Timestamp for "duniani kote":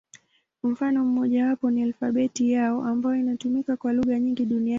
4.45-4.69